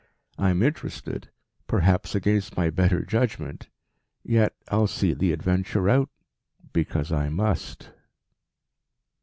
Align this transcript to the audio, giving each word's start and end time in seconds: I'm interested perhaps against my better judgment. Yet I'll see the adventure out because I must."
I'm 0.39 0.63
interested 0.63 1.29
perhaps 1.67 2.15
against 2.15 2.57
my 2.57 2.71
better 2.71 3.05
judgment. 3.05 3.69
Yet 4.23 4.55
I'll 4.69 4.87
see 4.87 5.13
the 5.13 5.31
adventure 5.31 5.87
out 5.89 6.09
because 6.73 7.11
I 7.11 7.29
must." 7.29 7.91